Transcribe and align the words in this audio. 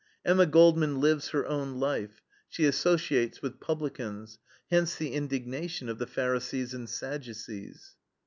Emma 0.25 0.47
Goldman 0.47 0.99
lives 0.99 1.29
her 1.29 1.45
own 1.45 1.75
life; 1.75 2.23
she 2.49 2.65
associates 2.65 3.43
with 3.43 3.59
publicans 3.59 4.39
hence 4.71 4.95
the 4.95 5.13
indignation 5.13 5.89
of 5.89 5.99
the 5.99 6.07
Pharisees 6.07 6.73
and 6.73 6.89
Sadducees. 6.89 7.93